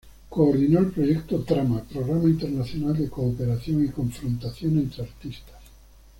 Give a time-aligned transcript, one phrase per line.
[0.29, 5.59] Coordinó el Proyecto Trama, programa internacional de cooperación y confrontación entre artistas.